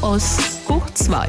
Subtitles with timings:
[0.00, 1.28] Chaos hoch 2,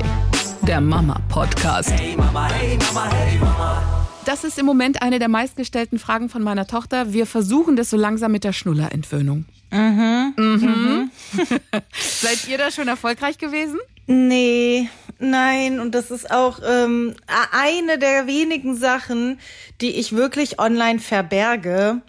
[0.63, 1.91] der Mama-Podcast.
[1.91, 4.07] Hey Mama, hey Mama, hey Mama.
[4.25, 7.13] Das ist im Moment eine der meistgestellten Fragen von meiner Tochter.
[7.13, 9.45] Wir versuchen das so langsam mit der Schnullerentwöhnung.
[9.75, 10.33] Mhm.
[10.37, 11.11] Mhm.
[11.93, 13.79] Seid ihr da schon erfolgreich gewesen?
[14.07, 15.79] Nee, nein.
[15.79, 17.15] Und das ist auch ähm,
[17.51, 19.39] eine der wenigen Sachen,
[19.81, 22.01] die ich wirklich online verberge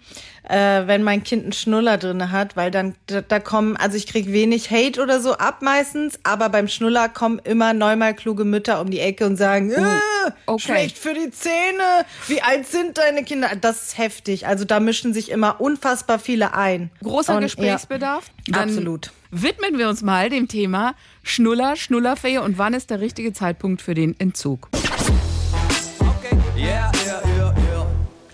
[0.49, 4.07] äh, wenn mein Kind einen Schnuller drin hat, weil dann da, da kommen, also ich
[4.07, 8.79] krieg wenig Hate oder so ab meistens, aber beim Schnuller kommen immer neunmal kluge Mütter
[8.81, 10.61] um die Ecke und sagen, oh, äh, okay.
[10.61, 13.51] schlecht für die Zähne, wie alt sind deine Kinder?
[13.59, 14.47] Das ist heftig.
[14.47, 16.91] Also da mischen sich immer unfassbar viele ein.
[17.03, 18.31] Großer und, Gesprächsbedarf.
[18.47, 19.11] Ja, absolut.
[19.31, 23.93] Widmen wir uns mal dem Thema Schnuller, Schnullerfee und wann ist der richtige Zeitpunkt für
[23.93, 24.69] den Entzug?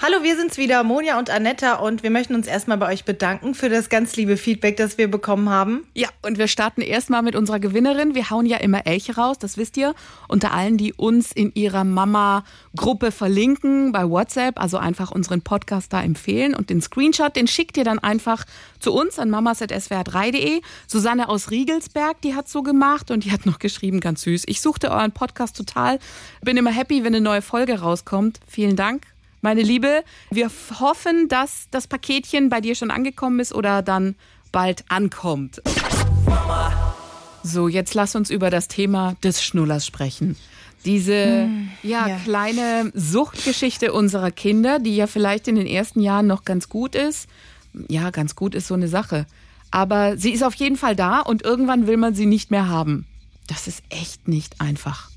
[0.05, 3.55] Hallo, wir sind's wieder, Monja und Anetta, und wir möchten uns erstmal bei euch bedanken
[3.55, 5.88] für das ganz liebe Feedback, das wir bekommen haben.
[5.93, 8.13] Ja, und wir starten erstmal mit unserer Gewinnerin.
[8.13, 9.96] Wir hauen ja immer Elche raus, das wisst ihr.
[10.27, 16.04] Unter allen, die uns in ihrer Mama-Gruppe verlinken bei WhatsApp, also einfach unseren Podcast da
[16.04, 16.54] empfehlen.
[16.54, 18.43] Und den Screenshot, den schickt ihr dann einfach
[18.81, 20.59] zu uns an mamas.swr3.de.
[20.85, 24.43] Susanne aus Riegelsberg, die hat so gemacht und die hat noch geschrieben, ganz süß.
[24.48, 25.98] Ich suchte euren Podcast total,
[26.41, 28.41] bin immer happy, wenn eine neue Folge rauskommt.
[28.46, 29.12] Vielen Dank
[29.44, 30.04] meine Liebe.
[30.32, 30.49] Wir
[30.80, 34.16] hoffen, dass das Paketchen bei dir schon angekommen ist oder dann
[34.52, 35.62] bald ankommt.
[37.44, 40.38] So, jetzt lass uns über das Thema des Schnullers sprechen.
[40.86, 46.27] Diese hm, ja, ja, kleine Suchtgeschichte unserer Kinder, die ja vielleicht in den ersten Jahren
[46.27, 47.27] noch ganz gut ist.
[47.90, 49.26] Ja, ganz gut ist so eine Sache.
[49.71, 53.05] Aber sie ist auf jeden Fall da und irgendwann will man sie nicht mehr haben.
[53.48, 55.10] Das ist echt nicht einfach.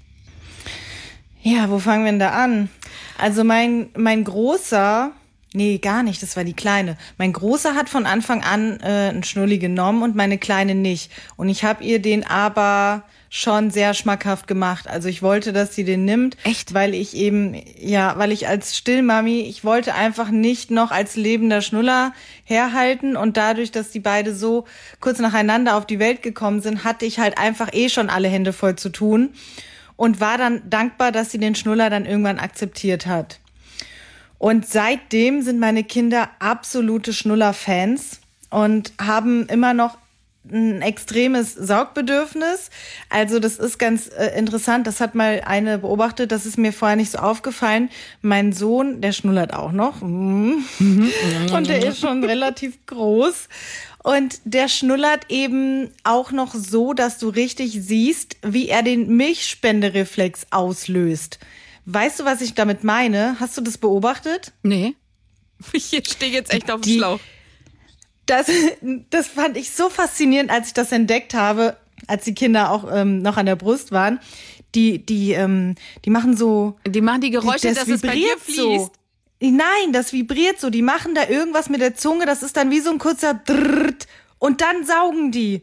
[1.43, 2.69] Ja, wo fangen wir denn da an?
[3.19, 5.13] Also mein, mein großer,
[5.55, 6.97] nee, gar nicht, das war die kleine.
[7.19, 11.11] Mein großer hat von Anfang an äh, einen Schnulli genommen und meine kleine nicht.
[11.37, 14.89] Und ich habe ihr den aber schon sehr schmackhaft gemacht.
[14.89, 16.37] Also ich wollte, dass sie den nimmt.
[16.45, 16.75] Echt?
[16.75, 21.61] Weil ich eben, ja, weil ich als Stillmami, ich wollte einfach nicht noch als lebender
[21.61, 22.13] Schnuller
[22.45, 23.17] herhalten.
[23.17, 24.65] Und dadurch, dass die beide so
[25.01, 28.53] kurz nacheinander auf die Welt gekommen sind, hatte ich halt einfach eh schon alle Hände
[28.53, 29.35] voll zu tun
[29.97, 33.41] und war dann dankbar, dass sie den Schnuller dann irgendwann akzeptiert hat.
[34.39, 38.21] Und seitdem sind meine Kinder absolute Schnuller-Fans
[38.51, 39.97] und haben immer noch
[40.51, 42.71] ein extremes Saugbedürfnis.
[43.09, 44.87] Also das ist ganz äh, interessant.
[44.87, 46.31] Das hat mal eine beobachtet.
[46.33, 47.91] Das ist mir vorher nicht so aufgefallen.
[48.23, 50.01] Mein Sohn, der schnullert auch noch.
[50.03, 50.65] Mhm.
[51.53, 53.49] Und der ist schon relativ groß.
[54.07, 60.47] Und der schnullert eben auch noch so, dass du richtig siehst, wie er den Milchspendereflex
[60.51, 61.41] auslöst.
[61.87, 63.41] Weißt du, was ich damit meine?
[63.41, 64.53] Hast du das beobachtet?
[64.63, 64.95] Nee.
[65.73, 67.19] Ich stehe jetzt echt auf dem Schlauch.
[68.27, 68.49] Das,
[69.11, 73.23] das fand ich so faszinierend, als ich das entdeckt habe, als die Kinder auch ähm,
[73.23, 74.21] noch an der Brust waren.
[74.77, 75.75] Die, die, ähm,
[76.05, 76.77] die machen so.
[76.87, 78.57] Die machen die Geräusche, das dass es bei dir fließt.
[78.57, 78.93] So.
[79.51, 80.71] Nein, das vibriert so.
[80.71, 84.07] Die machen da irgendwas mit der Zunge, das ist dann wie so ein kurzer Drrrt
[84.39, 85.63] und dann saugen die.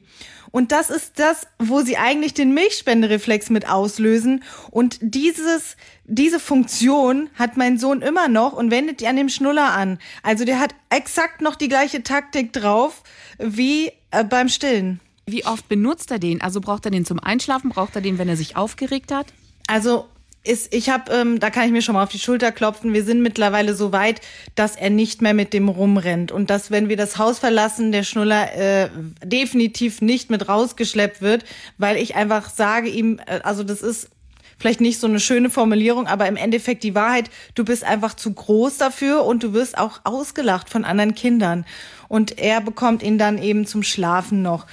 [0.52, 4.44] Und das ist das, wo sie eigentlich den Milchspendereflex mit auslösen.
[4.70, 9.74] Und dieses, diese Funktion hat mein Sohn immer noch und wendet die an dem Schnuller
[9.74, 9.98] an.
[10.22, 13.02] Also der hat exakt noch die gleiche Taktik drauf
[13.40, 15.00] wie äh, beim Stillen.
[15.26, 16.40] Wie oft benutzt er den?
[16.42, 17.72] Also braucht er den zum Einschlafen?
[17.72, 19.34] Braucht er den, wenn er sich aufgeregt hat?
[19.68, 20.06] Also
[20.44, 22.94] ist, ich habe, ähm, da kann ich mir schon mal auf die Schulter klopfen.
[22.94, 24.22] Wir sind mittlerweile so weit,
[24.56, 28.04] dass er nicht mehr mit dem rumrennt und dass, wenn wir das Haus verlassen, der
[28.04, 28.90] Schnuller äh,
[29.24, 31.46] definitiv nicht mit rausgeschleppt wird,
[31.78, 34.10] weil ich einfach sage ihm, äh, also das ist
[34.58, 38.34] vielleicht nicht so eine schöne Formulierung, aber im Endeffekt die Wahrheit, du bist einfach zu
[38.34, 41.66] groß dafür und du wirst auch ausgelacht von anderen Kindern.
[42.08, 44.68] Und er bekommt ihn dann eben zum Schlafen noch.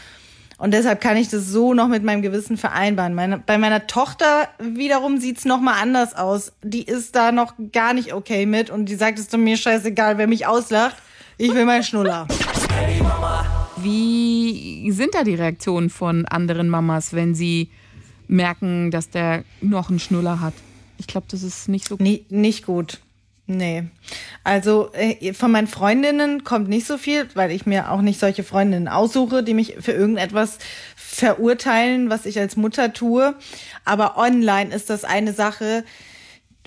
[0.60, 3.14] Und deshalb kann ich das so noch mit meinem Gewissen vereinbaren.
[3.14, 6.52] Meine, bei meiner Tochter wiederum sieht's noch mal anders aus.
[6.62, 10.18] Die ist da noch gar nicht okay mit und die sagt es zu mir scheißegal,
[10.18, 10.96] wer mich auslacht.
[11.38, 12.28] Ich will meinen Schnuller.
[13.78, 17.70] Wie sind da die Reaktionen von anderen Mamas, wenn sie
[18.28, 20.52] merken, dass der noch einen Schnuller hat?
[20.98, 22.04] Ich glaube, das ist nicht so gut.
[22.04, 23.00] Nee, nicht gut.
[23.52, 23.82] Nee.
[24.44, 28.44] Also äh, von meinen Freundinnen kommt nicht so viel, weil ich mir auch nicht solche
[28.44, 30.58] Freundinnen aussuche, die mich für irgendetwas
[30.94, 33.34] verurteilen, was ich als Mutter tue.
[33.84, 35.84] Aber online ist das eine Sache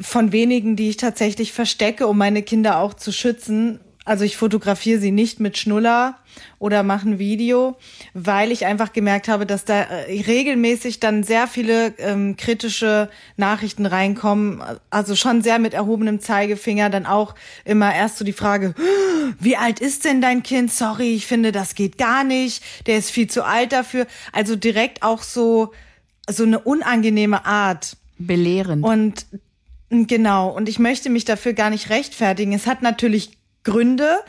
[0.02, 3.80] von wenigen, die ich tatsächlich verstecke, um meine Kinder auch zu schützen.
[4.06, 6.18] Also ich fotografiere sie nicht mit Schnuller
[6.60, 7.78] oder mache ein Video,
[8.14, 13.86] weil ich einfach gemerkt habe, dass da äh, regelmäßig dann sehr viele ähm, kritische Nachrichten
[13.86, 14.62] reinkommen.
[14.90, 16.90] Also schon sehr mit erhobenem Zeigefinger.
[16.90, 18.74] Dann auch immer erst so die Frage,
[19.40, 20.74] wie alt ist denn dein Kind?
[20.74, 22.64] Sorry, ich finde, das geht gar nicht.
[22.88, 24.06] Der ist viel zu alt dafür.
[24.34, 25.74] Also direkt auch so,
[26.30, 27.96] so eine unangenehme Art.
[28.18, 28.84] Belehrend.
[28.84, 29.28] Und
[29.90, 30.50] genau.
[30.50, 32.52] Und ich möchte mich dafür gar nicht rechtfertigen.
[32.52, 33.32] Es hat natürlich
[33.64, 34.20] Gründe.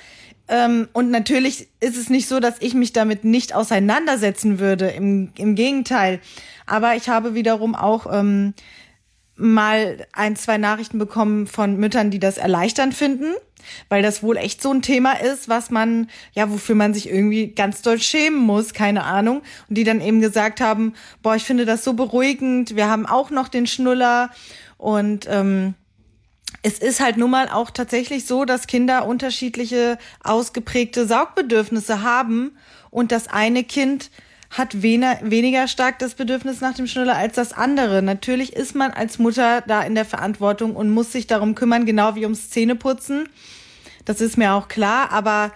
[0.47, 4.89] Ähm, und natürlich ist es nicht so, dass ich mich damit nicht auseinandersetzen würde.
[4.89, 6.21] Im, im Gegenteil.
[6.67, 8.55] Aber ich habe wiederum auch ähm,
[9.37, 13.35] mal ein, zwei Nachrichten bekommen von Müttern, die das erleichternd finden,
[13.89, 17.49] weil das wohl echt so ein Thema ist, was man, ja, wofür man sich irgendwie
[17.49, 19.43] ganz doll schämen muss, keine Ahnung.
[19.69, 23.31] Und die dann eben gesagt haben, boah, ich finde das so beruhigend, wir haben auch
[23.31, 24.31] noch den Schnuller
[24.77, 25.75] und ähm,
[26.62, 32.53] es ist halt nun mal auch tatsächlich so, dass Kinder unterschiedliche ausgeprägte Saugbedürfnisse haben
[32.91, 34.11] und das eine Kind
[34.51, 38.03] hat weniger, weniger stark das Bedürfnis nach dem Schnuller als das andere.
[38.03, 42.15] Natürlich ist man als Mutter da in der Verantwortung und muss sich darum kümmern, genau
[42.15, 43.29] wie ums Zähneputzen.
[44.05, 45.51] Das ist mir auch klar, aber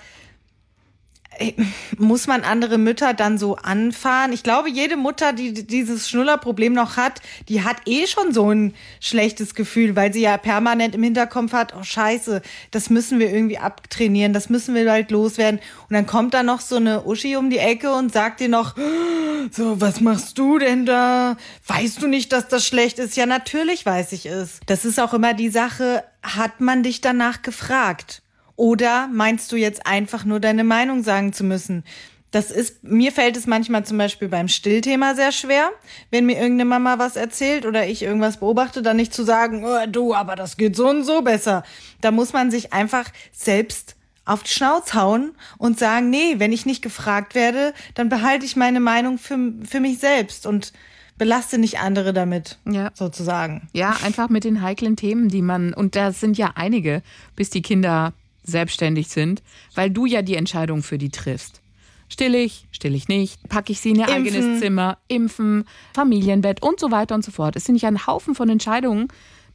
[1.96, 4.32] muss man andere Mütter dann so anfahren?
[4.32, 8.74] Ich glaube, jede Mutter, die dieses Schnullerproblem noch hat, die hat eh schon so ein
[9.00, 13.58] schlechtes Gefühl, weil sie ja permanent im Hinterkopf hat, oh scheiße, das müssen wir irgendwie
[13.58, 15.60] abtrainieren, das müssen wir halt loswerden.
[15.88, 18.74] Und dann kommt da noch so eine Uschi um die Ecke und sagt dir noch,
[19.50, 21.36] so, was machst du denn da?
[21.66, 23.16] Weißt du nicht, dass das schlecht ist?
[23.16, 24.60] Ja, natürlich weiß ich es.
[24.66, 28.22] Das ist auch immer die Sache, hat man dich danach gefragt?
[28.58, 31.84] Oder meinst du jetzt einfach nur deine Meinung sagen zu müssen?
[32.32, 35.70] Das ist, mir fällt es manchmal zum Beispiel beim Stillthema sehr schwer,
[36.10, 39.86] wenn mir irgendeine Mama was erzählt oder ich irgendwas beobachte, dann nicht zu sagen, oh,
[39.88, 41.62] du, aber das geht so und so besser.
[42.00, 43.94] Da muss man sich einfach selbst
[44.24, 48.56] auf die Schnauze hauen und sagen, nee, wenn ich nicht gefragt werde, dann behalte ich
[48.56, 50.72] meine Meinung für, für mich selbst und
[51.16, 52.90] belaste nicht andere damit, ja.
[52.92, 53.68] sozusagen.
[53.72, 57.02] Ja, einfach mit den heiklen Themen, die man, und da sind ja einige,
[57.36, 58.14] bis die Kinder
[58.48, 59.42] selbstständig sind,
[59.74, 61.62] weil du ja die Entscheidung für die triffst.
[62.08, 64.14] Still ich, still ich nicht, packe ich sie in ihr impfen.
[64.14, 65.64] eigenes Zimmer, impfen,
[65.94, 67.54] Familienbett und so weiter und so fort.
[67.54, 69.08] Es sind ja ein Haufen von Entscheidungen,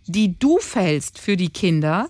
[0.06, 2.10] die du fällst für die Kinder,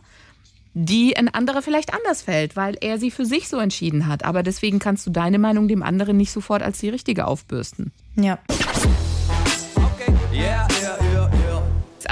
[0.74, 4.26] die ein anderer vielleicht anders fällt, weil er sie für sich so entschieden hat.
[4.26, 7.92] Aber deswegen kannst du deine Meinung dem anderen nicht sofort als die richtige aufbürsten.
[8.16, 8.40] Ja.
[9.76, 10.12] Okay.
[10.34, 11.24] Yeah, yeah, yeah,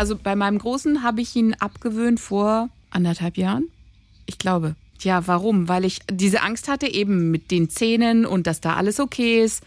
[0.02, 3.66] also bei meinem Großen habe ich ihn abgewöhnt vor anderthalb Jahren.
[4.26, 4.76] Ich glaube.
[5.00, 5.68] Ja, warum?
[5.68, 9.64] Weil ich diese Angst hatte, eben mit den Zähnen und dass da alles okay ist.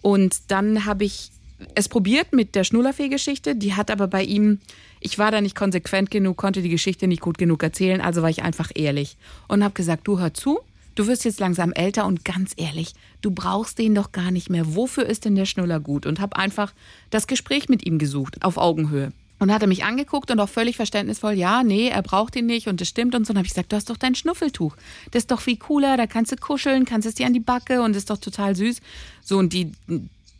[0.00, 1.30] Und dann habe ich
[1.74, 3.56] es probiert mit der Schnullerfee-Geschichte.
[3.56, 4.60] Die hat aber bei ihm,
[5.00, 8.30] ich war da nicht konsequent genug, konnte die Geschichte nicht gut genug erzählen, also war
[8.30, 9.16] ich einfach ehrlich
[9.48, 10.60] und habe gesagt, du hör zu,
[10.94, 14.74] du wirst jetzt langsam älter und ganz ehrlich, du brauchst den doch gar nicht mehr.
[14.74, 16.06] Wofür ist denn der Schnuller gut?
[16.06, 16.72] Und habe einfach
[17.10, 19.12] das Gespräch mit ihm gesucht, auf Augenhöhe.
[19.40, 22.66] Und hat er mich angeguckt und auch völlig verständnisvoll, ja, nee, er braucht ihn nicht
[22.66, 23.32] und das stimmt und so.
[23.32, 24.74] Und habe ich gesagt, du hast doch dein Schnuffeltuch.
[25.12, 27.82] Das ist doch viel cooler, da kannst du kuscheln, kannst es dir an die Backe
[27.82, 28.80] und ist doch total süß.
[29.22, 29.72] So, und die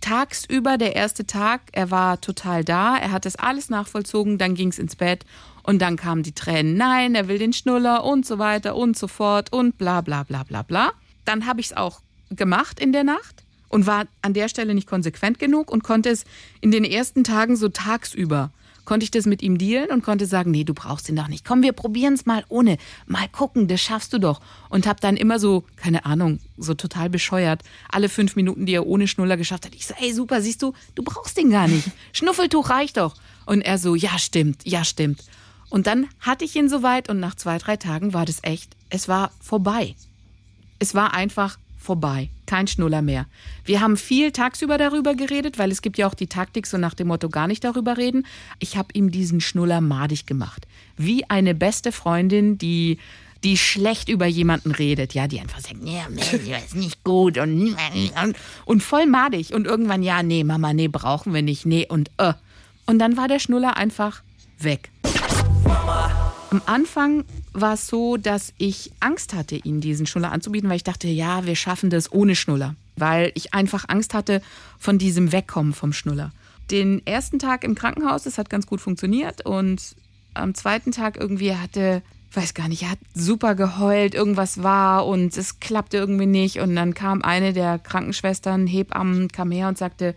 [0.00, 4.68] tagsüber, der erste Tag, er war total da, er hat das alles nachvollzogen, dann ging
[4.68, 5.24] es ins Bett
[5.62, 9.08] und dann kamen die Tränen, nein, er will den Schnuller und so weiter und so
[9.08, 10.92] fort und bla bla bla bla bla.
[11.24, 14.88] Dann habe ich es auch gemacht in der Nacht und war an der Stelle nicht
[14.88, 16.24] konsequent genug und konnte es
[16.60, 18.50] in den ersten Tagen so tagsüber
[18.88, 21.44] konnte ich das mit ihm dealen und konnte sagen, nee, du brauchst ihn doch nicht.
[21.44, 22.78] Komm, wir probieren es mal ohne.
[23.06, 24.40] Mal gucken, das schaffst du doch.
[24.70, 28.86] Und habe dann immer so, keine Ahnung, so total bescheuert, alle fünf Minuten, die er
[28.86, 29.74] ohne Schnuller geschafft hat.
[29.74, 31.90] Ich so, ey, super, siehst du, du brauchst den gar nicht.
[32.14, 33.14] Schnuffeltuch reicht doch.
[33.44, 35.22] Und er so, ja, stimmt, ja, stimmt.
[35.68, 39.06] Und dann hatte ich ihn soweit und nach zwei, drei Tagen war das echt, es
[39.06, 39.96] war vorbei.
[40.78, 42.28] Es war einfach vorbei.
[42.46, 43.26] Kein Schnuller mehr.
[43.64, 46.94] Wir haben viel tagsüber darüber geredet, weil es gibt ja auch die Taktik so nach
[46.94, 48.26] dem Motto gar nicht darüber reden.
[48.58, 50.66] Ich habe ihm diesen Schnuller madig gemacht.
[50.96, 52.98] Wie eine beste Freundin, die
[53.44, 57.76] die schlecht über jemanden redet, ja, die einfach sagt, ja, das ist nicht gut und,
[58.64, 62.32] und voll madig und irgendwann, ja, nee, Mama, nee, brauchen wir nicht, nee und äh.
[62.86, 64.22] Und dann war der Schnuller einfach
[64.58, 64.90] weg.
[65.62, 66.32] Mama.
[66.50, 70.84] Am Anfang war es so, dass ich Angst hatte, ihnen diesen Schnuller anzubieten, weil ich
[70.84, 72.74] dachte, ja, wir schaffen das ohne Schnuller.
[72.96, 74.42] Weil ich einfach Angst hatte
[74.78, 76.32] von diesem Wegkommen vom Schnuller.
[76.70, 79.44] Den ersten Tag im Krankenhaus, das hat ganz gut funktioniert.
[79.46, 79.96] Und
[80.34, 82.02] am zweiten Tag irgendwie hatte,
[82.32, 86.60] weiß gar nicht, er hat super geheult, irgendwas war und es klappte irgendwie nicht.
[86.60, 90.14] Und dann kam eine der Krankenschwestern, Hebammen, kam her und sagte,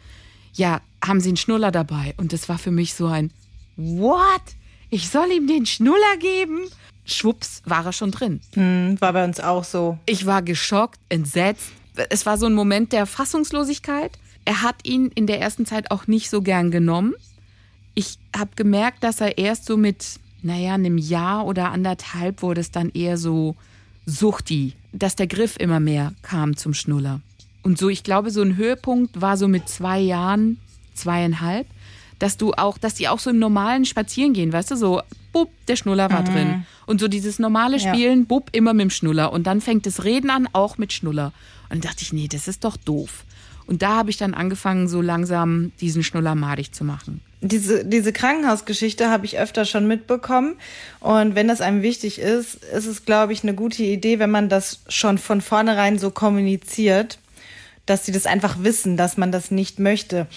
[0.53, 2.13] ja, haben Sie einen Schnuller dabei?
[2.17, 3.31] Und das war für mich so ein,
[3.77, 4.41] what?
[4.89, 6.59] Ich soll ihm den Schnuller geben?
[7.05, 8.41] Schwupps war er schon drin.
[8.53, 9.98] Hm, war bei uns auch so.
[10.05, 11.72] Ich war geschockt, entsetzt.
[12.10, 14.17] Es war so ein Moment der Fassungslosigkeit.
[14.46, 17.13] Er hat ihn in der ersten Zeit auch nicht so gern genommen.
[17.93, 22.72] Ich habe gemerkt, dass er erst so mit, naja, einem Jahr oder anderthalb wurde es
[22.72, 23.55] dann eher so
[24.05, 27.22] suchti, dass der Griff immer mehr kam zum Schnuller.
[27.63, 30.58] Und so, ich glaube, so ein Höhepunkt war so mit zwei Jahren,
[30.96, 31.67] zweieinhalb,
[32.22, 35.01] dass du auch, dass die auch so im normalen Spazieren gehen, weißt du, so,
[35.34, 36.25] bub, der Schnuller war mhm.
[36.25, 36.66] drin.
[36.86, 38.25] Und so dieses normale Spielen, ja.
[38.28, 39.34] bub, immer mit dem Schnuller.
[39.34, 41.34] Und dann fängt das Reden an, auch mit Schnuller.
[41.70, 43.25] Und dann dachte ich, nee, das ist doch doof.
[43.66, 47.22] Und da habe ich dann angefangen, so langsam diesen Schnuller madig zu machen.
[47.42, 50.58] Diese, diese Krankenhausgeschichte habe ich öfter schon mitbekommen.
[51.00, 54.48] Und wenn das einem wichtig ist, ist es, glaube ich, eine gute Idee, wenn man
[54.48, 57.18] das schon von vornherein so kommuniziert,
[57.88, 60.28] dass sie das einfach wissen, dass man das nicht möchte.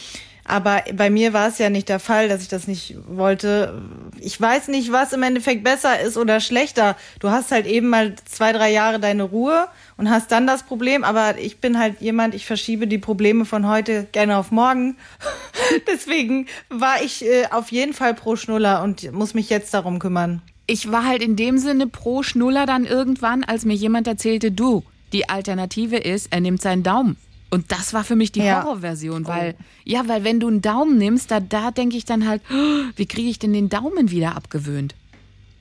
[0.44, 3.82] Aber bei mir war es ja nicht der Fall, dass ich das nicht wollte.
[4.20, 6.96] Ich weiß nicht, was im Endeffekt besser ist oder schlechter.
[7.18, 11.02] Du hast halt eben mal zwei, drei Jahre deine Ruhe und hast dann das Problem.
[11.02, 14.96] Aber ich bin halt jemand, ich verschiebe die Probleme von heute gerne auf morgen.
[15.86, 20.42] Deswegen war ich äh, auf jeden Fall pro Schnuller und muss mich jetzt darum kümmern.
[20.66, 24.82] Ich war halt in dem Sinne pro Schnuller dann irgendwann, als mir jemand erzählte, du,
[25.12, 27.16] die Alternative ist, er nimmt seinen Daumen.
[27.54, 28.64] Und das war für mich die ja.
[28.64, 29.62] Horrorversion, weil, oh.
[29.84, 33.06] ja, weil wenn du einen Daumen nimmst, da, da denke ich dann halt, oh, wie
[33.06, 34.96] kriege ich denn den Daumen wieder abgewöhnt?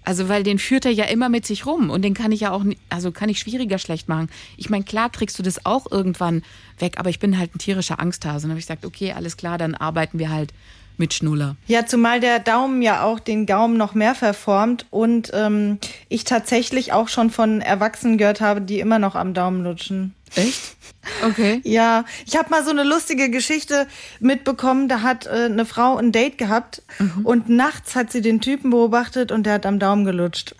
[0.03, 2.51] Also, weil den führt er ja immer mit sich rum und den kann ich ja
[2.51, 4.27] auch, also kann ich schwieriger schlecht machen.
[4.57, 6.41] Ich meine, klar kriegst du das auch irgendwann
[6.79, 8.37] weg, aber ich bin halt ein tierischer Angsthase.
[8.37, 10.51] Und dann habe ich gesagt, okay, alles klar, dann arbeiten wir halt
[10.97, 11.55] mit Schnuller.
[11.67, 16.93] Ja, zumal der Daumen ja auch den Gaumen noch mehr verformt und ähm, ich tatsächlich
[16.93, 20.13] auch schon von Erwachsenen gehört habe, die immer noch am Daumen lutschen.
[20.35, 20.75] Echt?
[21.23, 21.61] Okay.
[21.65, 23.87] Ja, ich habe mal so eine lustige Geschichte
[24.19, 24.87] mitbekommen.
[24.87, 27.25] Da hat äh, eine Frau ein Date gehabt mhm.
[27.25, 30.55] und nachts hat sie den Typen beobachtet und der hat am Daumen gelutscht.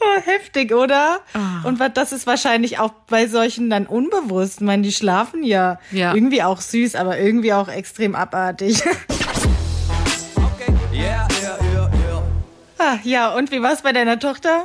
[0.00, 1.20] Oh, heftig, oder?
[1.34, 1.68] Oh.
[1.68, 4.56] Und das ist wahrscheinlich auch bei solchen dann unbewusst.
[4.56, 5.78] Ich meine, die schlafen ja.
[5.90, 6.14] ja.
[6.14, 8.82] Irgendwie auch süß, aber irgendwie auch extrem abartig.
[10.36, 10.72] Okay.
[10.92, 12.22] Yeah, yeah, yeah, yeah.
[12.78, 14.64] Ah, ja, und wie war's bei deiner Tochter?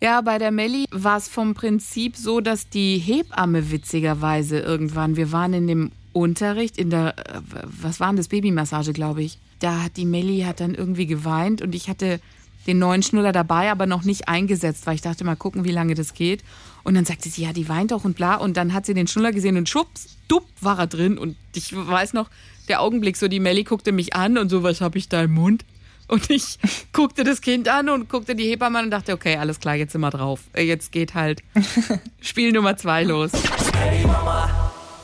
[0.00, 5.32] Ja, bei der Melli war es vom Prinzip so, dass die Hebamme witzigerweise irgendwann, wir
[5.32, 9.38] waren in dem Unterricht, in der, äh, was war denn das, Babymassage, glaube ich.
[9.60, 12.20] Da hat die Melli hat dann irgendwie geweint und ich hatte
[12.66, 15.94] den neuen Schnuller dabei, aber noch nicht eingesetzt, weil ich dachte, mal gucken, wie lange
[15.94, 16.42] das geht.
[16.82, 18.36] Und dann sagte sie, ja, die weint doch und bla.
[18.36, 21.18] Und dann hat sie den Schnuller gesehen und schwupps, dupp, war er drin.
[21.18, 22.28] Und ich weiß noch,
[22.68, 25.32] der Augenblick, so die Melli guckte mich an und so, was habe ich da im
[25.32, 25.64] Mund?
[26.08, 26.58] Und ich
[26.92, 29.92] guckte das Kind an und guckte die Hebamme an und dachte, okay, alles klar, jetzt
[29.92, 30.40] sind wir drauf.
[30.52, 31.42] Äh, jetzt geht halt
[32.20, 33.32] Spiel Nummer zwei los.
[33.78, 34.06] Hey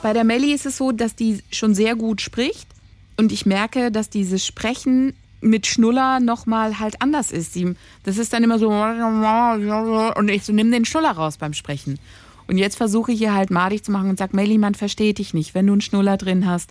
[0.02, 2.68] Bei der Melli ist es so, dass die schon sehr gut spricht.
[3.16, 7.56] Und ich merke, dass dieses Sprechen mit Schnuller nochmal halt anders ist.
[8.04, 11.98] das ist dann immer so, und ich so, nimm den Schnuller raus beim Sprechen.
[12.46, 15.34] Und jetzt versuche ich hier halt madig zu machen und sag, Melli, man versteht dich
[15.34, 16.70] nicht, wenn du einen Schnuller drin hast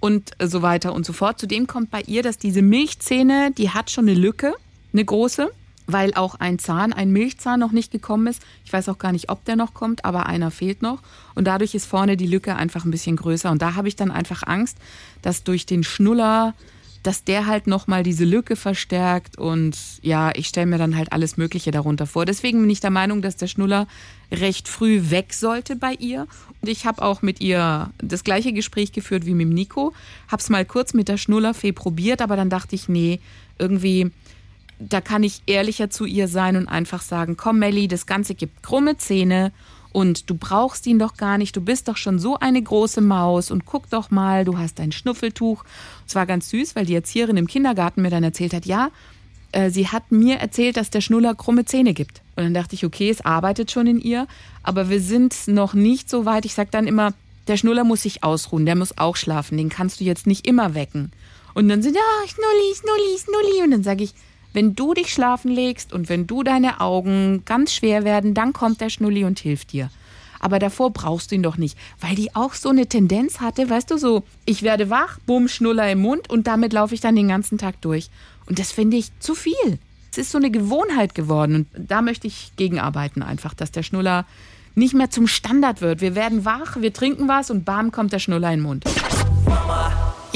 [0.00, 1.40] und so weiter und so fort.
[1.40, 4.54] Zudem kommt bei ihr, dass diese Milchzähne, die hat schon eine Lücke,
[4.92, 5.50] eine große,
[5.86, 8.42] weil auch ein Zahn, ein Milchzahn noch nicht gekommen ist.
[8.64, 11.00] Ich weiß auch gar nicht, ob der noch kommt, aber einer fehlt noch.
[11.34, 13.50] Und dadurch ist vorne die Lücke einfach ein bisschen größer.
[13.50, 14.78] Und da habe ich dann einfach Angst,
[15.22, 16.54] dass durch den Schnuller
[17.04, 21.36] dass der halt nochmal diese Lücke verstärkt und ja, ich stelle mir dann halt alles
[21.36, 22.24] Mögliche darunter vor.
[22.24, 23.86] Deswegen bin ich der Meinung, dass der Schnuller
[24.32, 26.26] recht früh weg sollte bei ihr.
[26.62, 29.92] Und ich habe auch mit ihr das gleiche Gespräch geführt wie mit Nico.
[30.28, 33.20] Hab's mal kurz mit der Schnullerfee probiert, aber dann dachte ich, nee,
[33.58, 34.10] irgendwie,
[34.78, 38.62] da kann ich ehrlicher zu ihr sein und einfach sagen, komm Melli, das Ganze gibt
[38.62, 39.52] krumme Zähne
[39.94, 43.52] und du brauchst ihn doch gar nicht, du bist doch schon so eine große Maus
[43.52, 45.62] und guck doch mal, du hast ein Schnuffeltuch.
[46.04, 48.90] Es war ganz süß, weil die Erzieherin im Kindergarten mir dann erzählt hat, ja,
[49.52, 52.22] äh, sie hat mir erzählt, dass der Schnuller krumme Zähne gibt.
[52.34, 54.26] Und dann dachte ich, okay, es arbeitet schon in ihr,
[54.64, 56.44] aber wir sind noch nicht so weit.
[56.44, 57.14] Ich sage dann immer,
[57.46, 60.74] der Schnuller muss sich ausruhen, der muss auch schlafen, den kannst du jetzt nicht immer
[60.74, 61.12] wecken.
[61.54, 63.62] Und dann sind, ja, Schnulli, Schnulli, Schnulli.
[63.62, 64.14] Und dann sage ich,
[64.54, 68.80] wenn du dich schlafen legst und wenn du deine Augen ganz schwer werden, dann kommt
[68.80, 69.90] der Schnulli und hilft dir.
[70.40, 73.90] Aber davor brauchst du ihn doch nicht, weil die auch so eine Tendenz hatte, weißt
[73.90, 77.28] du, so, ich werde wach, bumm, Schnuller im Mund und damit laufe ich dann den
[77.28, 78.10] ganzen Tag durch.
[78.46, 79.78] Und das finde ich zu viel.
[80.12, 84.26] Es ist so eine Gewohnheit geworden und da möchte ich gegenarbeiten einfach, dass der Schnuller
[84.76, 86.00] nicht mehr zum Standard wird.
[86.00, 88.84] Wir werden wach, wir trinken was und bam kommt der Schnuller in den Mund.
[89.46, 89.83] Mama.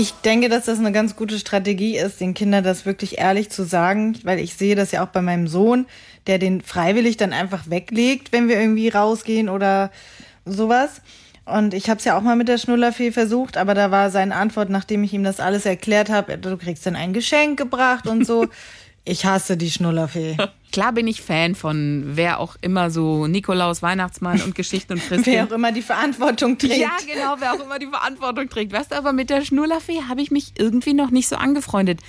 [0.00, 3.64] Ich denke, dass das eine ganz gute Strategie ist, den Kindern das wirklich ehrlich zu
[3.64, 5.87] sagen, weil ich sehe das ja auch bei meinem Sohn,
[6.28, 9.90] der den freiwillig dann einfach weglegt, wenn wir irgendwie rausgehen oder
[10.45, 11.02] sowas.
[11.47, 14.37] Und ich habe es ja auch mal mit der Schnullerfee versucht, aber da war seine
[14.37, 18.25] Antwort, nachdem ich ihm das alles erklärt habe, du kriegst dann ein Geschenk gebracht und
[18.25, 18.47] so.
[19.09, 20.37] Ich hasse die Schnullerfee.
[20.73, 25.33] Klar bin ich Fan von wer auch immer so Nikolaus, Weihnachtsmann und Geschichten und Fristen.
[25.33, 26.77] wer auch immer die Verantwortung trägt.
[26.77, 28.73] Ja, genau, wer auch immer die Verantwortung trägt.
[28.73, 32.00] Weißt du, aber mit der Schnullerfee habe ich mich irgendwie noch nicht so angefreundet.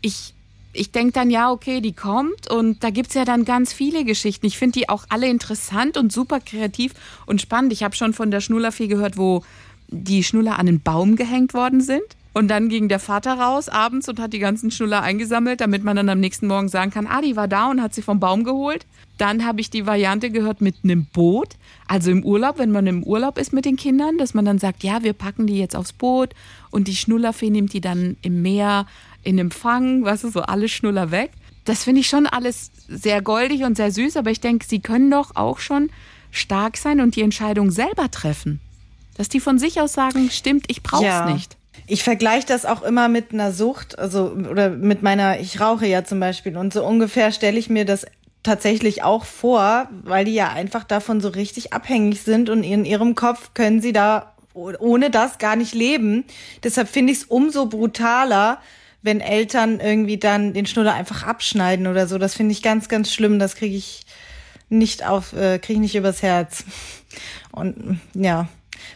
[0.00, 0.34] Ich,
[0.72, 4.04] ich denke dann, ja, okay, die kommt und da gibt es ja dann ganz viele
[4.04, 4.44] Geschichten.
[4.44, 6.94] Ich finde die auch alle interessant und super kreativ
[7.26, 7.72] und spannend.
[7.72, 9.44] Ich habe schon von der Schnullerfee gehört, wo
[9.86, 12.02] die Schnuller an den Baum gehängt worden sind.
[12.40, 15.94] Und dann ging der Vater raus abends und hat die ganzen Schnuller eingesammelt, damit man
[15.94, 18.44] dann am nächsten Morgen sagen kann, ah, die war da und hat sie vom Baum
[18.44, 18.86] geholt.
[19.18, 21.56] Dann habe ich die Variante gehört mit einem Boot,
[21.86, 24.82] also im Urlaub, wenn man im Urlaub ist mit den Kindern, dass man dann sagt,
[24.82, 26.30] ja, wir packen die jetzt aufs Boot
[26.70, 28.86] und die Schnullerfee nimmt die dann im Meer
[29.22, 31.32] in Empfang, weißt du, so alle Schnuller weg.
[31.66, 35.10] Das finde ich schon alles sehr goldig und sehr süß, aber ich denke, sie können
[35.10, 35.90] doch auch schon
[36.30, 38.60] stark sein und die Entscheidung selber treffen.
[39.18, 41.30] Dass die von sich aus sagen, stimmt, ich brauche es ja.
[41.30, 41.59] nicht.
[41.90, 46.04] Ich vergleiche das auch immer mit einer Sucht, also oder mit meiner, ich rauche ja
[46.04, 48.06] zum Beispiel und so ungefähr stelle ich mir das
[48.44, 53.16] tatsächlich auch vor, weil die ja einfach davon so richtig abhängig sind und in ihrem
[53.16, 56.24] Kopf können sie da ohne das gar nicht leben.
[56.62, 58.60] Deshalb finde ich es umso brutaler,
[59.02, 62.18] wenn Eltern irgendwie dann den Schnuller einfach abschneiden oder so.
[62.18, 63.38] Das finde ich ganz, ganz schlimm.
[63.38, 64.06] Das kriege ich
[64.68, 66.64] nicht auf, äh, kriege ich nicht übers Herz.
[67.52, 68.48] Und ja,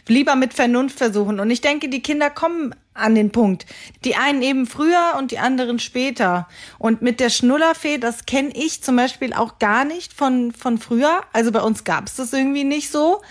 [0.07, 1.39] lieber mit Vernunft versuchen.
[1.39, 3.65] Und ich denke, die Kinder kommen an den Punkt.
[4.03, 6.47] Die einen eben früher und die anderen später.
[6.79, 11.21] Und mit der Schnullerfee, das kenne ich zum Beispiel auch gar nicht von, von früher.
[11.33, 13.21] Also bei uns gab es das irgendwie nicht so.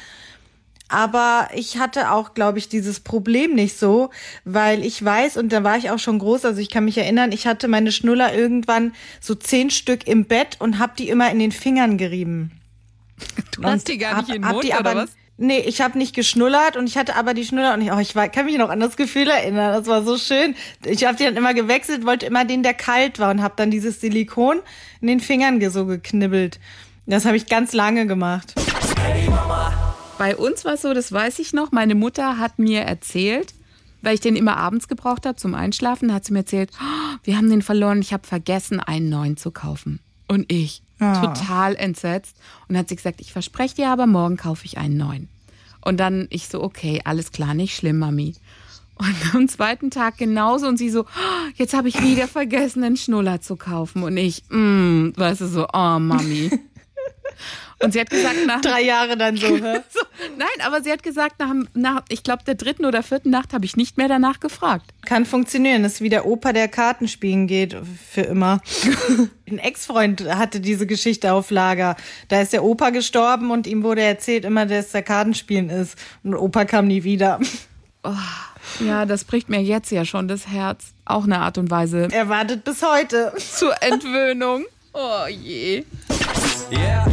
[0.88, 4.10] Aber ich hatte auch, glaube ich, dieses Problem nicht so,
[4.44, 7.32] weil ich weiß, und da war ich auch schon groß, also ich kann mich erinnern,
[7.32, 11.38] ich hatte meine Schnuller irgendwann so zehn Stück im Bett und hab die immer in
[11.38, 12.52] den Fingern gerieben.
[13.52, 15.10] Du hast die gar nicht hab, in den Mund, oder aber, was?
[15.36, 18.14] Nee, ich habe nicht geschnullert und ich hatte aber die Schnuller und ich, oh, ich
[18.14, 19.72] war, kann mich noch an das Gefühl erinnern.
[19.72, 20.54] Das war so schön.
[20.84, 23.72] Ich habe die dann immer gewechselt, wollte immer den, der kalt war und habe dann
[23.72, 24.60] dieses Silikon
[25.00, 26.60] in den Fingern so geknibbelt.
[27.06, 28.54] Das habe ich ganz lange gemacht.
[29.00, 29.72] Hey Mama.
[30.18, 31.72] Bei uns war es so, das weiß ich noch.
[31.72, 33.54] Meine Mutter hat mir erzählt,
[34.02, 37.36] weil ich den immer abends gebraucht habe zum Einschlafen, hat sie mir erzählt, oh, wir
[37.36, 38.00] haben den verloren.
[38.00, 39.98] Ich habe vergessen, einen neuen zu kaufen.
[40.34, 41.20] Und ich, Ah.
[41.20, 42.36] Total entsetzt.
[42.68, 45.28] Und hat sie gesagt, ich verspreche dir aber, morgen kaufe ich einen neuen.
[45.80, 48.34] Und dann ich so, okay, alles klar, nicht schlimm, Mami.
[48.94, 52.96] Und am zweiten Tag genauso und sie so, oh, jetzt habe ich wieder vergessen, einen
[52.96, 54.02] Schnuller zu kaufen.
[54.02, 56.50] Und ich, mm, weißt du, so, oh, Mami.
[57.80, 58.60] Und sie hat gesagt, nach.
[58.60, 59.62] Drei Jahre dann so, so
[60.38, 63.64] Nein, aber sie hat gesagt, nach, nach ich glaube, der dritten oder vierten Nacht habe
[63.64, 64.94] ich nicht mehr danach gefragt.
[65.04, 65.82] Kann funktionieren.
[65.82, 67.76] Das ist wie der Opa, der Karten spielen geht,
[68.10, 68.60] für immer.
[69.48, 71.96] Ein Ex-Freund hatte diese Geschichte auf Lager.
[72.28, 75.98] Da ist der Opa gestorben und ihm wurde erzählt immer, dass der Kartenspielen ist.
[76.22, 77.40] Und Opa kam nie wieder.
[78.02, 78.12] Oh,
[78.80, 80.92] ja, das bricht mir jetzt ja schon das Herz.
[81.04, 82.08] Auch eine Art und Weise.
[82.10, 83.32] Er wartet bis heute.
[83.38, 84.64] Zur Entwöhnung.
[84.92, 85.84] Oh je.
[86.70, 87.04] Yeah.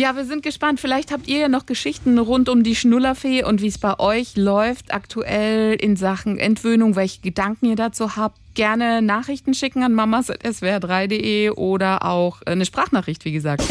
[0.00, 0.80] Ja, wir sind gespannt.
[0.80, 4.36] Vielleicht habt ihr ja noch Geschichten rund um die Schnullerfee und wie es bei euch
[4.36, 8.38] läuft aktuell in Sachen Entwöhnung, welche Gedanken ihr dazu habt.
[8.54, 13.62] Gerne Nachrichten schicken an mamas.swr3.de oder auch eine Sprachnachricht, wie gesagt.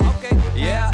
[0.00, 0.36] Okay.
[0.56, 0.90] Yeah,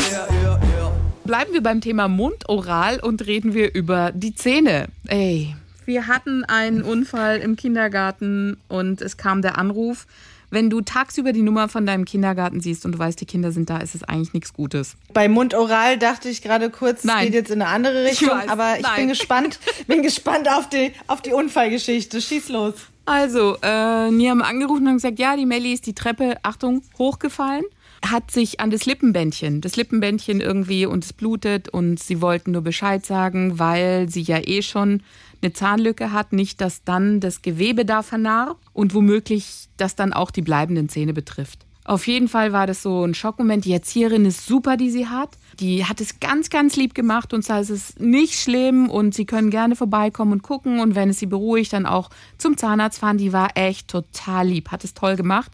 [1.24, 4.88] Bleiben wir beim Thema Mundoral und reden wir über die Zähne.
[5.06, 10.06] Ey, wir hatten einen Unfall im Kindergarten und es kam der Anruf,
[10.50, 13.70] wenn du tagsüber die Nummer von deinem Kindergarten siehst und du weißt, die Kinder sind
[13.70, 14.96] da, ist es eigentlich nichts Gutes.
[15.12, 18.48] Bei Mundoral dachte ich gerade kurz, es geht jetzt in eine andere Richtung, ich weiß,
[18.48, 18.96] aber ich nein.
[18.96, 22.20] bin gespannt, bin gespannt auf die, auf die Unfallgeschichte.
[22.20, 22.74] Schieß los.
[23.06, 26.82] Also, äh, die haben angerufen und haben gesagt, ja, die Melli ist die Treppe, Achtung,
[26.98, 27.64] hochgefallen
[28.04, 32.62] hat sich an das Lippenbändchen, das Lippenbändchen irgendwie und es blutet und sie wollten nur
[32.62, 35.02] Bescheid sagen, weil sie ja eh schon
[35.42, 40.30] eine Zahnlücke hat, nicht, dass dann das Gewebe da vernarbt und womöglich das dann auch
[40.30, 41.66] die bleibenden Zähne betrifft.
[41.84, 43.64] Auf jeden Fall war das so ein Schockmoment.
[43.64, 45.30] Die Erzieherin ist super, die sie hat.
[45.58, 49.24] Die hat es ganz, ganz lieb gemacht und sagt, es ist nicht schlimm und sie
[49.24, 53.18] können gerne vorbeikommen und gucken und wenn es sie beruhigt, dann auch zum Zahnarzt fahren.
[53.18, 55.52] Die war echt total lieb, hat es toll gemacht.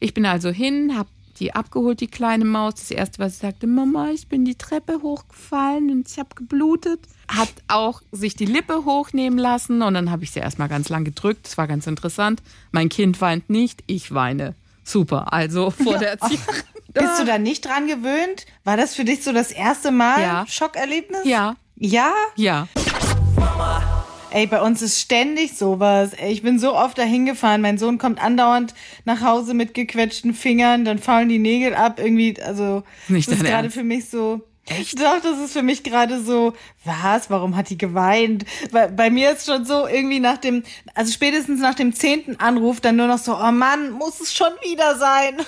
[0.00, 1.08] Ich bin also hin, habe
[1.40, 2.74] die abgeholt, die kleine Maus.
[2.76, 7.00] Das erste, was sie sagte, Mama, ich bin die Treppe hochgefallen und ich habe geblutet.
[7.28, 11.04] Hat auch sich die Lippe hochnehmen lassen und dann habe ich sie erstmal ganz lang
[11.04, 11.46] gedrückt.
[11.46, 12.42] Das war ganz interessant.
[12.70, 14.54] Mein Kind weint nicht, ich weine.
[14.84, 16.42] Super, also vor der Erziehung.
[16.92, 18.46] Bist du da nicht dran gewöhnt?
[18.64, 20.44] War das für dich so das erste Mal ja.
[20.48, 21.20] Schockerlebnis?
[21.24, 21.56] Ja.
[21.76, 22.12] Ja?
[22.36, 22.68] Ja.
[24.32, 26.12] Ey, bei uns ist ständig sowas.
[26.14, 27.60] Ey, ich bin so oft dahin gefahren.
[27.60, 31.98] Mein Sohn kommt andauernd nach Hause mit gequetschten Fingern, dann fallen die Nägel ab.
[31.98, 34.42] Irgendwie, also Nicht das ist gerade für mich so.
[34.66, 35.00] Echt?
[35.00, 36.52] Doch, das ist für mich gerade so,
[36.84, 37.28] was?
[37.28, 38.44] Warum hat die geweint?
[38.70, 40.62] Bei, bei mir ist schon so irgendwie nach dem,
[40.94, 44.52] also spätestens nach dem zehnten Anruf dann nur noch so, oh Mann, muss es schon
[44.62, 45.38] wieder sein.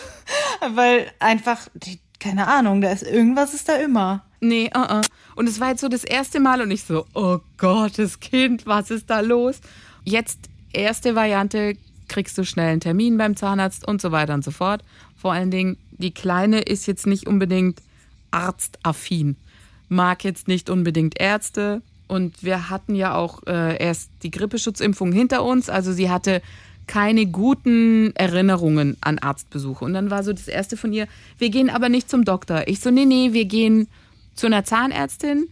[0.75, 4.25] Weil einfach, die, keine Ahnung, da ist irgendwas ist da immer.
[4.41, 5.07] Nee, uh -uh.
[5.35, 8.67] Und es war jetzt so das erste Mal und ich so, oh Gott, das Kind,
[8.67, 9.61] was ist da los?
[10.05, 10.39] Jetzt
[10.73, 11.75] erste Variante,
[12.09, 14.83] kriegst du schnell einen Termin beim Zahnarzt und so weiter und so fort.
[15.17, 17.81] Vor allen Dingen, die Kleine ist jetzt nicht unbedingt
[18.31, 19.37] arztaffin,
[19.89, 21.83] mag jetzt nicht unbedingt Ärzte.
[22.09, 25.71] Und wir hatten ja auch äh, erst die Grippeschutzimpfung hinter uns.
[25.71, 26.43] Also sie hatte
[26.87, 29.85] keine guten Erinnerungen an Arztbesuche.
[29.85, 31.07] Und dann war so das erste von ihr,
[31.39, 32.65] wir gehen aber nicht zum Doktor.
[32.67, 33.89] Ich so, nee, nee, wir gehen
[34.35, 35.49] zu einer Zahnärztin.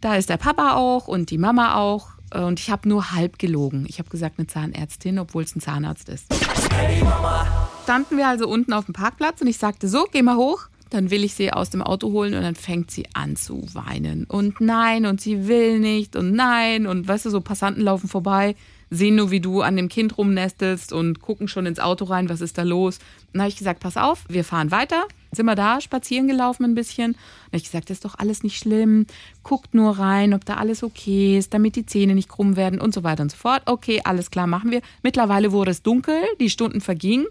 [0.00, 2.08] Da ist der Papa auch und die Mama auch.
[2.34, 3.84] Und ich habe nur halb gelogen.
[3.88, 6.26] Ich habe gesagt, eine Zahnärztin, obwohl es ein Zahnarzt ist.
[6.72, 7.46] Hey Mama.
[7.82, 10.68] Standen wir also unten auf dem Parkplatz und ich sagte so, geh mal hoch.
[10.90, 14.24] Dann will ich sie aus dem Auto holen und dann fängt sie an zu weinen.
[14.24, 16.86] Und nein, und sie will nicht und nein.
[16.86, 18.56] Und weißt du, so Passanten laufen vorbei,
[18.92, 22.42] sehen nur, wie du an dem Kind rumnestelst und gucken schon ins Auto rein, was
[22.42, 22.98] ist da los.
[23.32, 25.04] Dann habe ich gesagt, pass auf, wir fahren weiter.
[25.34, 27.12] Sind wir da spazieren gelaufen ein bisschen.
[27.12, 29.06] Dann habe ich gesagt, das ist doch alles nicht schlimm.
[29.42, 32.92] Guckt nur rein, ob da alles okay ist, damit die Zähne nicht krumm werden und
[32.92, 33.62] so weiter und so fort.
[33.64, 34.82] Okay, alles klar, machen wir.
[35.02, 37.26] Mittlerweile wurde es dunkel, die Stunden vergingen.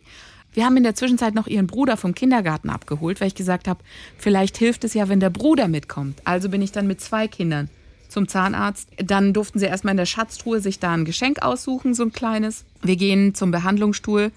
[0.54, 3.84] Wir haben in der Zwischenzeit noch ihren Bruder vom Kindergarten abgeholt, weil ich gesagt habe,
[4.18, 6.20] vielleicht hilft es ja, wenn der Bruder mitkommt.
[6.26, 7.70] Also bin ich dann mit zwei Kindern
[8.12, 8.90] zum Zahnarzt.
[8.98, 12.66] Dann durften sie erstmal in der Schatztruhe sich da ein Geschenk aussuchen, so ein kleines.
[12.82, 14.32] Wir gehen zum Behandlungsstuhl.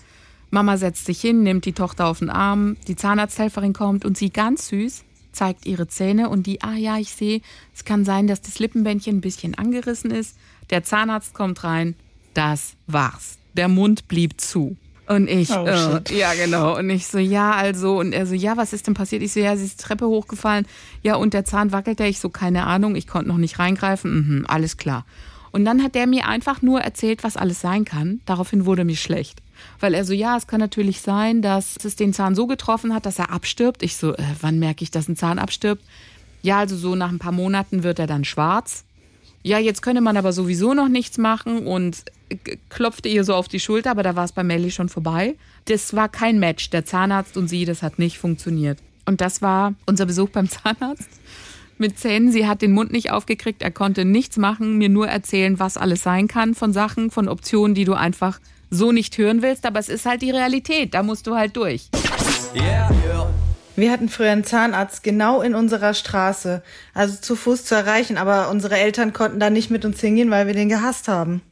[0.50, 2.76] Mama setzt sich hin, nimmt die Tochter auf den Arm.
[2.86, 7.10] Die Zahnarzthelferin kommt und sie ganz süß zeigt ihre Zähne und die, ah ja, ich
[7.10, 7.40] sehe,
[7.74, 10.36] es kann sein, dass das Lippenbändchen ein bisschen angerissen ist.
[10.70, 11.94] Der Zahnarzt kommt rein.
[12.32, 13.38] Das war's.
[13.54, 14.76] Der Mund blieb zu.
[15.06, 18.56] Und ich, oh, äh, ja genau, und ich so, ja, also, und er so, ja,
[18.56, 19.22] was ist denn passiert?
[19.22, 20.66] Ich so, ja, sie ist die Treppe hochgefallen,
[21.02, 24.46] ja, und der Zahn wackelte, ich so, keine Ahnung, ich konnte noch nicht reingreifen, mhm,
[24.48, 25.04] alles klar.
[25.54, 28.20] Und dann hat er mir einfach nur erzählt, was alles sein kann.
[28.26, 29.40] Daraufhin wurde mir schlecht.
[29.78, 33.06] Weil er so, ja, es kann natürlich sein, dass es den Zahn so getroffen hat,
[33.06, 33.84] dass er abstirbt.
[33.84, 35.80] Ich so, äh, wann merke ich, dass ein Zahn abstirbt?
[36.42, 38.84] Ja, also so nach ein paar Monaten wird er dann schwarz.
[39.44, 41.98] Ja, jetzt könne man aber sowieso noch nichts machen und
[42.68, 45.36] klopfte ihr so auf die Schulter, aber da war es bei Melly schon vorbei.
[45.66, 46.70] Das war kein Match.
[46.70, 48.78] Der Zahnarzt und sie, das hat nicht funktioniert.
[49.06, 51.08] Und das war unser Besuch beim Zahnarzt
[51.78, 52.32] mit Zähnen.
[52.32, 56.02] Sie hat den Mund nicht aufgekriegt, er konnte nichts machen, mir nur erzählen, was alles
[56.02, 59.66] sein kann von Sachen, von Optionen, die du einfach so nicht hören willst.
[59.66, 61.88] Aber es ist halt die Realität, da musst du halt durch.
[62.54, 62.94] Yeah.
[63.76, 66.62] Wir hatten früher einen Zahnarzt genau in unserer Straße,
[66.94, 70.46] also zu Fuß zu erreichen, aber unsere Eltern konnten da nicht mit uns hingehen, weil
[70.46, 71.42] wir den gehasst haben.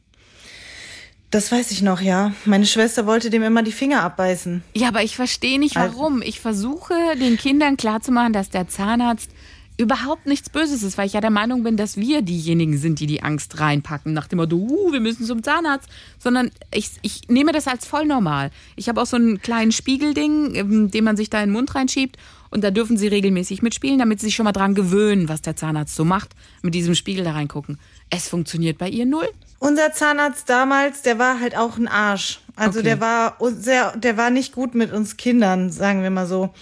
[1.32, 2.34] Das weiß ich noch, ja.
[2.44, 4.62] Meine Schwester wollte dem immer die Finger abbeißen.
[4.74, 6.20] Ja, aber ich verstehe nicht warum.
[6.20, 9.30] Ich versuche den Kindern klarzumachen, dass der Zahnarzt
[9.78, 13.06] überhaupt nichts Böses ist, weil ich ja der Meinung bin, dass wir diejenigen sind, die
[13.06, 17.52] die Angst reinpacken, nach dem Motto, uh, wir müssen zum Zahnarzt, sondern ich, ich nehme
[17.52, 18.50] das als voll normal.
[18.76, 21.74] Ich habe auch so einen kleinen Spiegelding, ähm, den man sich da in den Mund
[21.74, 22.18] reinschiebt
[22.50, 25.56] und da dürfen sie regelmäßig mitspielen, damit sie sich schon mal dran gewöhnen, was der
[25.56, 27.78] Zahnarzt so macht, mit diesem Spiegel da reingucken.
[28.10, 29.28] Es funktioniert bei ihr null.
[29.62, 32.40] Unser Zahnarzt damals, der war halt auch ein Arsch.
[32.56, 32.88] Also okay.
[32.88, 36.52] der war sehr, der war nicht gut mit uns Kindern, sagen wir mal so.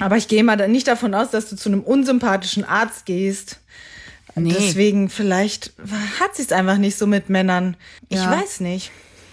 [0.00, 3.60] Aber ich gehe mal nicht davon aus, dass du zu einem unsympathischen Arzt gehst.
[4.34, 4.54] Nee.
[4.56, 5.74] Deswegen vielleicht
[6.20, 7.76] hat sie es einfach nicht so mit Männern.
[8.08, 8.30] Ich ja.
[8.30, 8.90] weiß nicht.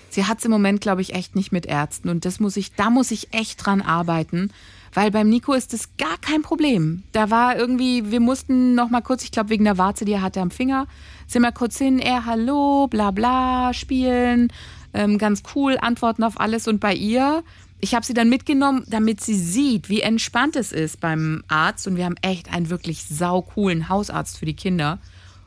[0.09, 2.09] Sie hat es im Moment, glaube ich, echt nicht mit Ärzten.
[2.09, 4.51] Und das muss ich, da muss ich echt dran arbeiten.
[4.93, 7.03] Weil beim Nico ist das gar kein Problem.
[7.13, 10.21] Da war irgendwie, wir mussten noch mal kurz, ich glaube wegen der Warze, die er
[10.21, 10.87] hatte am Finger,
[11.29, 14.51] sind wir kurz hin, er hallo, bla bla, spielen,
[14.93, 16.67] ähm, ganz cool, antworten auf alles.
[16.67, 17.43] Und bei ihr
[17.81, 21.87] ich habe sie dann mitgenommen, damit sie sieht, wie entspannt es ist beim Arzt.
[21.87, 24.99] Und wir haben echt einen wirklich saucoolen Hausarzt für die Kinder.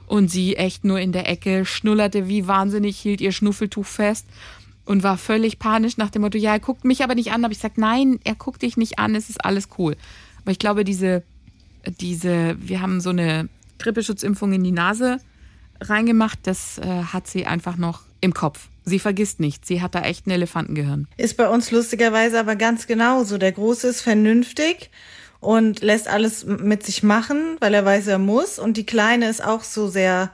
[0.07, 4.27] Und sie echt nur in der Ecke schnullerte wie wahnsinnig, hielt ihr Schnuffeltuch fest
[4.85, 7.45] und war völlig panisch nach dem Motto, ja, er guckt mich aber nicht an.
[7.45, 9.97] Aber ich sage, nein, er guckt dich nicht an, es ist alles cool.
[10.43, 11.23] Aber ich glaube, diese,
[12.01, 15.19] diese, wir haben so eine Grippeschutzimpfung in die Nase
[15.89, 18.69] reingemacht, das äh, hat sie einfach noch im Kopf.
[18.85, 19.69] Sie vergisst nichts.
[19.69, 21.07] Sie hat da echt ein Elefantengehirn.
[21.17, 23.39] Ist bei uns lustigerweise aber ganz genauso.
[23.39, 24.91] Der Große ist vernünftig
[25.41, 28.59] und lässt alles mit sich machen, weil er weiß, er muss.
[28.59, 30.31] Und die Kleine ist auch so sehr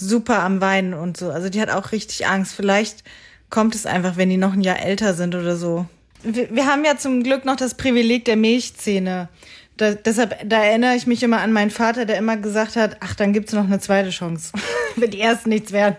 [0.00, 1.30] super am Weinen und so.
[1.30, 2.54] Also die hat auch richtig Angst.
[2.54, 3.04] Vielleicht
[3.48, 5.86] kommt es einfach, wenn die noch ein Jahr älter sind oder so.
[6.22, 9.28] Wir, wir haben ja zum Glück noch das Privileg der Milchzähne.
[9.80, 13.14] Da, deshalb, da erinnere ich mich immer an meinen Vater, der immer gesagt hat, ach,
[13.14, 14.52] dann gibt's noch eine zweite Chance.
[14.96, 15.96] Wenn die ersten nichts werden.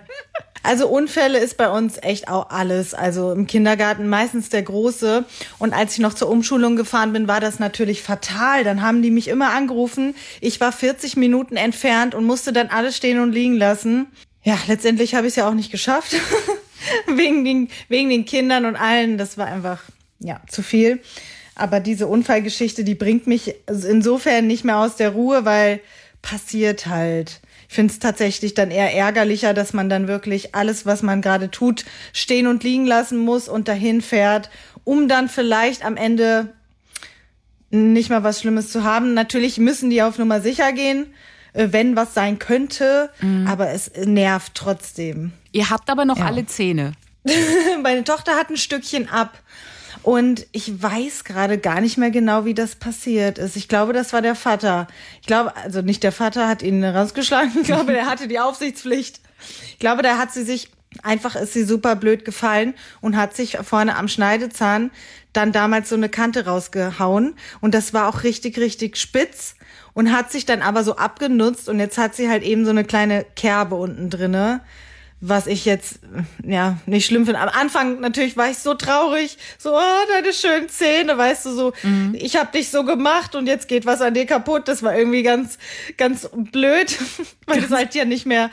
[0.61, 2.93] Also Unfälle ist bei uns echt auch alles.
[2.93, 5.25] Also im Kindergarten meistens der Große.
[5.57, 8.63] Und als ich noch zur Umschulung gefahren bin, war das natürlich fatal.
[8.63, 10.13] Dann haben die mich immer angerufen.
[10.41, 14.05] Ich war 40 Minuten entfernt und musste dann alles stehen und liegen lassen.
[14.43, 16.15] Ja, letztendlich habe ich es ja auch nicht geschafft.
[17.07, 19.17] wegen, den, wegen den Kindern und allen.
[19.17, 19.81] Das war einfach,
[20.19, 20.99] ja, zu viel.
[21.55, 25.81] Aber diese Unfallgeschichte, die bringt mich insofern nicht mehr aus der Ruhe, weil
[26.21, 27.41] passiert halt.
[27.67, 31.49] Ich finde es tatsächlich dann eher ärgerlicher, dass man dann wirklich alles, was man gerade
[31.51, 34.49] tut, stehen und liegen lassen muss und dahin fährt,
[34.83, 36.53] um dann vielleicht am Ende
[37.69, 39.13] nicht mal was Schlimmes zu haben.
[39.13, 41.13] Natürlich müssen die auf Nummer sicher gehen,
[41.53, 43.47] äh, wenn was sein könnte, mhm.
[43.47, 45.31] aber es nervt trotzdem.
[45.51, 46.25] Ihr habt aber noch ja.
[46.25, 46.93] alle Zähne.
[47.83, 49.39] Meine Tochter hat ein Stückchen ab.
[50.03, 53.55] Und ich weiß gerade gar nicht mehr genau, wie das passiert ist.
[53.55, 54.87] Ich glaube, das war der Vater.
[55.21, 57.51] Ich glaube, also nicht der Vater hat ihn rausgeschlagen.
[57.61, 59.21] Ich glaube, der hatte die Aufsichtspflicht.
[59.69, 60.69] Ich glaube, da hat sie sich
[61.03, 64.91] einfach ist sie super blöd gefallen und hat sich vorne am Schneidezahn
[65.31, 69.55] dann damals so eine Kante rausgehauen und das war auch richtig richtig spitz
[69.93, 72.83] und hat sich dann aber so abgenutzt und jetzt hat sie halt eben so eine
[72.83, 74.59] kleine Kerbe unten drinne
[75.21, 75.99] was ich jetzt
[76.43, 77.39] ja nicht schlimm finde.
[77.39, 81.73] Am Anfang natürlich war ich so traurig, so oh, deine schönen Zähne, weißt du so,
[81.83, 82.15] mhm.
[82.17, 84.67] ich habe dich so gemacht und jetzt geht was an dir kaputt.
[84.67, 85.59] Das war irgendwie ganz
[85.97, 86.97] ganz blöd,
[87.45, 88.49] weil das halt ja nicht mehr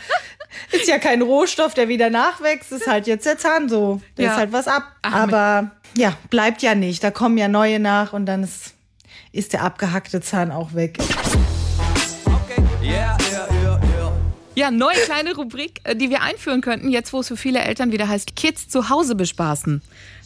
[0.72, 4.30] ist ja kein Rohstoff, der wieder nachwächst, ist halt jetzt der Zahn so, da ja.
[4.32, 4.84] ist halt was ab.
[5.02, 8.74] Ach, Aber ja, bleibt ja nicht, da kommen ja neue nach und dann ist
[9.30, 10.98] ist der abgehackte Zahn auch weg.
[14.58, 17.92] Ja, neue kleine Rubrik, äh, die wir einführen könnten, jetzt wo es für viele Eltern
[17.92, 19.82] wieder heißt, Kids zu Hause bespaßen.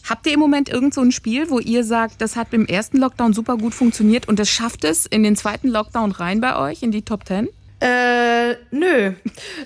[0.09, 2.97] Habt ihr im Moment irgend so ein Spiel, wo ihr sagt, das hat im ersten
[2.97, 6.83] Lockdown super gut funktioniert und das schafft es in den zweiten Lockdown rein bei euch
[6.83, 7.51] in die Top 10?
[7.83, 9.14] Äh, nö.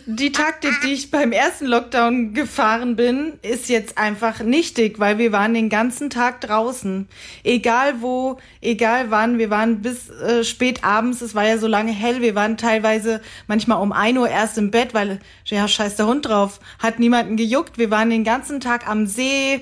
[0.07, 5.33] Die Taktik, die ich beim ersten Lockdown gefahren bin, ist jetzt einfach nichtig, weil wir
[5.33, 7.09] waren den ganzen Tag draußen.
[7.45, 11.93] Egal wo, egal wann, wir waren bis äh, spät abends, es war ja so lange
[11.93, 16.07] hell, wir waren teilweise manchmal um ein Uhr erst im Bett, weil, ja, scheiß der
[16.07, 17.77] Hund drauf, hat niemanden gejuckt.
[17.77, 19.61] Wir waren den ganzen Tag am See,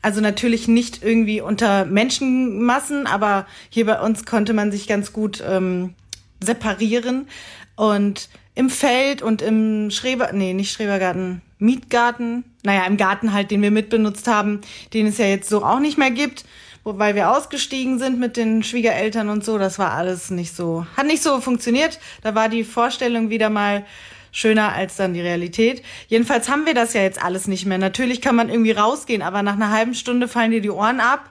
[0.00, 5.42] also natürlich nicht irgendwie unter Menschenmassen, aber hier bei uns konnte man sich ganz gut
[5.44, 5.94] ähm,
[6.40, 7.28] separieren.
[7.76, 13.62] Und im Feld und im Schreber, nee, nicht Schrebergarten, Mietgarten, naja, im Garten halt, den
[13.62, 14.60] wir mitbenutzt haben,
[14.92, 16.44] den es ja jetzt so auch nicht mehr gibt,
[16.84, 21.06] wobei wir ausgestiegen sind mit den Schwiegereltern und so, das war alles nicht so, hat
[21.06, 21.98] nicht so funktioniert.
[22.22, 23.84] Da war die Vorstellung wieder mal
[24.32, 25.82] schöner als dann die Realität.
[26.08, 27.78] Jedenfalls haben wir das ja jetzt alles nicht mehr.
[27.78, 31.30] Natürlich kann man irgendwie rausgehen, aber nach einer halben Stunde fallen dir die Ohren ab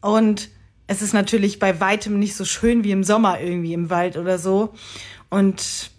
[0.00, 0.48] und
[0.90, 4.40] es ist natürlich bei weitem nicht so schön wie im Sommer irgendwie im Wald oder
[4.40, 4.74] so.
[5.28, 5.92] Und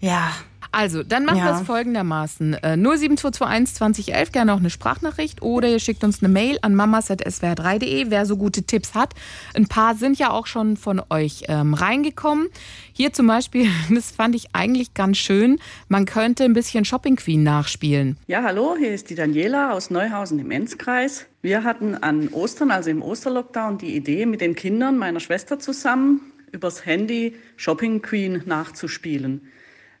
[0.00, 0.32] ja.
[0.76, 1.46] Also, dann machen ja.
[1.46, 2.52] wir es folgendermaßen.
[2.52, 8.10] Äh, 07221 2011 gerne auch eine Sprachnachricht oder ihr schickt uns eine Mail an mamas.swr3.de,
[8.10, 9.14] wer so gute Tipps hat.
[9.54, 12.48] Ein paar sind ja auch schon von euch ähm, reingekommen.
[12.92, 17.42] Hier zum Beispiel, das fand ich eigentlich ganz schön, man könnte ein bisschen Shopping Queen
[17.42, 18.18] nachspielen.
[18.26, 21.24] Ja, hallo, hier ist die Daniela aus Neuhausen im Enzkreis.
[21.40, 26.20] Wir hatten an Ostern, also im Osterlockdown, die Idee mit den Kindern meiner Schwester zusammen,
[26.52, 29.40] übers Handy Shopping Queen nachzuspielen.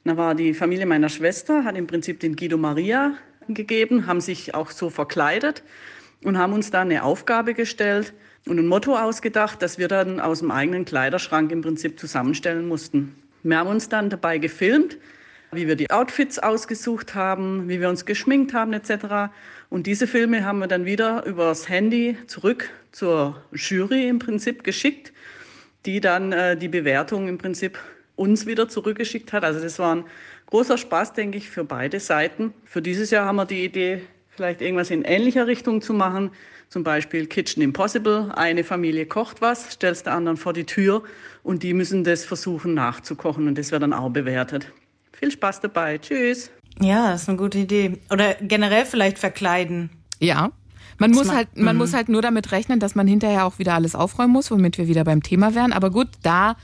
[0.06, 3.14] Da war die Familie meiner Schwester, hat im Prinzip den Guido Maria
[3.48, 5.64] gegeben, haben sich auch so verkleidet
[6.22, 8.14] und haben uns da eine Aufgabe gestellt
[8.46, 13.16] und ein Motto ausgedacht, das wir dann aus dem eigenen Kleiderschrank im Prinzip zusammenstellen mussten.
[13.42, 14.96] Wir haben uns dann dabei gefilmt,
[15.50, 19.34] wie wir die Outfits ausgesucht haben, wie wir uns geschminkt haben etc.
[19.70, 25.12] Und diese Filme haben wir dann wieder übers Handy zurück zur Jury im Prinzip geschickt
[25.86, 27.78] die dann äh, die Bewertung im Prinzip
[28.16, 29.44] uns wieder zurückgeschickt hat.
[29.44, 30.04] Also das war ein
[30.46, 32.52] großer Spaß, denke ich, für beide Seiten.
[32.64, 36.30] Für dieses Jahr haben wir die Idee, vielleicht irgendwas in ähnlicher Richtung zu machen.
[36.68, 38.32] Zum Beispiel Kitchen Impossible.
[38.34, 41.04] Eine Familie kocht was, stellst der anderen vor die Tür
[41.42, 44.72] und die müssen das versuchen nachzukochen und das wird dann auch bewertet.
[45.12, 45.98] Viel Spaß dabei.
[45.98, 46.50] Tschüss.
[46.80, 47.98] Ja, das ist eine gute Idee.
[48.10, 49.90] Oder generell vielleicht verkleiden.
[50.18, 50.50] Ja,
[50.98, 51.82] man muss halt, man mhm.
[51.82, 54.88] muss halt nur damit rechnen, dass man hinterher auch wieder alles aufräumen muss, womit wir
[54.88, 55.72] wieder beim Thema wären.
[55.72, 56.56] Aber gut, da,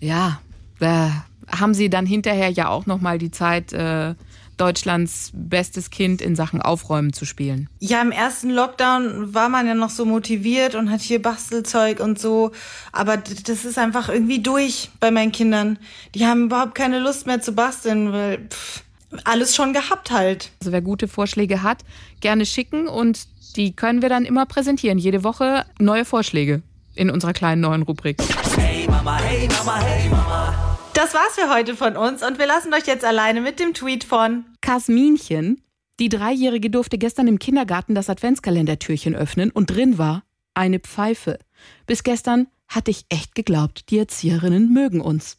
[0.00, 0.40] ja,
[0.82, 3.72] da haben sie dann hinterher ja auch noch mal die Zeit.
[3.72, 4.14] Äh,
[4.58, 7.68] Deutschlands bestes Kind in Sachen Aufräumen zu spielen.
[7.80, 12.18] Ja, im ersten Lockdown war man ja noch so motiviert und hat hier Bastelzeug und
[12.18, 12.52] so.
[12.92, 15.78] Aber das ist einfach irgendwie durch bei meinen Kindern.
[16.14, 18.84] Die haben überhaupt keine Lust mehr zu basteln, weil pff,
[19.24, 20.52] alles schon gehabt halt.
[20.60, 21.84] Also wer gute Vorschläge hat,
[22.20, 24.98] gerne schicken und die können wir dann immer präsentieren.
[24.98, 26.62] Jede Woche neue Vorschläge
[26.94, 28.22] in unserer kleinen neuen Rubrik.
[28.56, 30.71] Hey Mama, hey Mama, hey Mama.
[30.94, 34.04] Das war's für heute von uns und wir lassen euch jetzt alleine mit dem Tweet
[34.04, 35.62] von Kasminchen,
[35.98, 41.38] die Dreijährige durfte gestern im Kindergarten das Adventskalendertürchen öffnen und drin war eine Pfeife.
[41.86, 45.38] Bis gestern hatte ich echt geglaubt, die Erzieherinnen mögen uns.